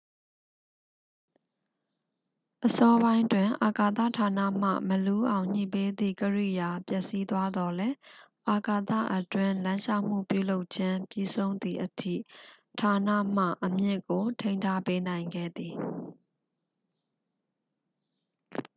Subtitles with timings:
[2.65, 7.95] အစောပိုင်းတွင် အာကာသ ဌာနမှ မလူးအောင်ညှိပေးသည့် ကိရိယာ ပျက်စီးသွားသောလည်း
[8.49, 12.13] အာကာသအတွင်းလမ်းလျှောက်မှု ပြုလုပ်ခြင်း ပြီးဆုံးသည်အထိ
[12.79, 15.73] ဌာနမှ အမြင့်ကို ထိန်းထားပေးနိုင်ခဲ့သည်